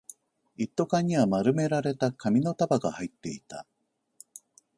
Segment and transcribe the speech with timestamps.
[0.57, 3.67] 一斗缶には丸められた紙の束が入っていた